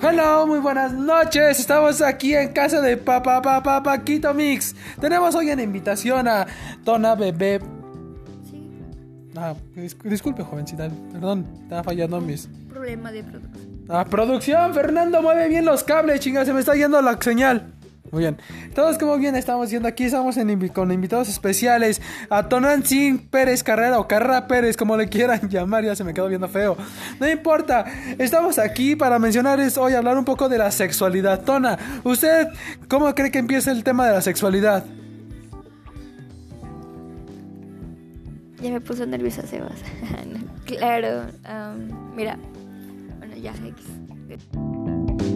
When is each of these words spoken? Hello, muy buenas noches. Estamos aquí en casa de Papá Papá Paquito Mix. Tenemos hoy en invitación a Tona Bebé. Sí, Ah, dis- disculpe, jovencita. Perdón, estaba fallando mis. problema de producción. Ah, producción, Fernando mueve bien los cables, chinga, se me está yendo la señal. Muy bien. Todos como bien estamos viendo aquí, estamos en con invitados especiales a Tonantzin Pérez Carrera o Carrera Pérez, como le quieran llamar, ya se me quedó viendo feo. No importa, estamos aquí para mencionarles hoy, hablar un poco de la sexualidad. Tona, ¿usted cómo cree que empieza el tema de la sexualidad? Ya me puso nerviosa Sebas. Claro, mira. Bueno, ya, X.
Hello, 0.00 0.46
muy 0.46 0.60
buenas 0.60 0.92
noches. 0.92 1.58
Estamos 1.58 2.00
aquí 2.00 2.32
en 2.34 2.52
casa 2.52 2.80
de 2.80 2.96
Papá 2.96 3.42
Papá 3.42 3.82
Paquito 3.82 4.32
Mix. 4.32 4.76
Tenemos 5.00 5.34
hoy 5.34 5.50
en 5.50 5.58
invitación 5.58 6.28
a 6.28 6.46
Tona 6.84 7.16
Bebé. 7.16 7.60
Sí, 8.48 8.70
Ah, 9.36 9.54
dis- 9.74 9.96
disculpe, 10.04 10.44
jovencita. 10.44 10.88
Perdón, 11.12 11.44
estaba 11.62 11.82
fallando 11.82 12.20
mis. 12.20 12.48
problema 12.68 13.10
de 13.10 13.24
producción. 13.24 13.86
Ah, 13.88 14.04
producción, 14.04 14.74
Fernando 14.74 15.22
mueve 15.22 15.48
bien 15.48 15.64
los 15.64 15.82
cables, 15.82 16.20
chinga, 16.20 16.44
se 16.44 16.52
me 16.52 16.60
está 16.60 16.74
yendo 16.76 17.02
la 17.02 17.20
señal. 17.20 17.72
Muy 18.10 18.20
bien. 18.20 18.38
Todos 18.74 18.98
como 18.98 19.16
bien 19.18 19.36
estamos 19.36 19.70
viendo 19.70 19.88
aquí, 19.88 20.04
estamos 20.04 20.36
en 20.36 20.68
con 20.68 20.90
invitados 20.92 21.28
especiales 21.28 22.00
a 22.30 22.48
Tonantzin 22.48 23.18
Pérez 23.28 23.62
Carrera 23.62 23.98
o 23.98 24.08
Carrera 24.08 24.46
Pérez, 24.48 24.76
como 24.76 24.96
le 24.96 25.08
quieran 25.08 25.48
llamar, 25.50 25.84
ya 25.84 25.94
se 25.94 26.04
me 26.04 26.14
quedó 26.14 26.28
viendo 26.28 26.48
feo. 26.48 26.76
No 27.20 27.28
importa, 27.28 27.84
estamos 28.18 28.58
aquí 28.58 28.96
para 28.96 29.18
mencionarles 29.18 29.76
hoy, 29.76 29.94
hablar 29.94 30.16
un 30.16 30.24
poco 30.24 30.48
de 30.48 30.58
la 30.58 30.70
sexualidad. 30.70 31.42
Tona, 31.42 31.78
¿usted 32.04 32.48
cómo 32.88 33.14
cree 33.14 33.30
que 33.30 33.38
empieza 33.38 33.70
el 33.70 33.84
tema 33.84 34.06
de 34.06 34.14
la 34.14 34.20
sexualidad? 34.20 34.84
Ya 38.62 38.70
me 38.70 38.80
puso 38.80 39.06
nerviosa 39.06 39.46
Sebas. 39.46 39.72
Claro, 40.66 41.22
mira. 42.14 42.38
Bueno, 43.18 43.36
ya, 43.36 43.54
X. 43.54 45.27